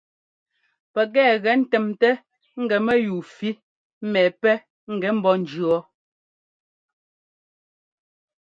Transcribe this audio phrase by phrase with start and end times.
[0.93, 2.13] Pɛkɛ ŋ́gɛ ńtɛmtɛ́
[2.61, 3.49] ŋ́gɛ mɛyúu fí
[4.11, 4.55] mɛ pɛ́
[4.93, 5.75] ŋ́gɛ ḿbɔ́ ńjʉɔ.